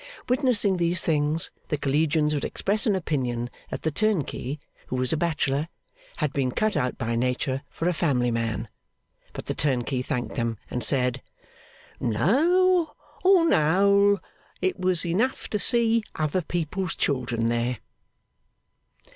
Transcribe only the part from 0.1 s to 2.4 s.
Witnessing these things, the collegians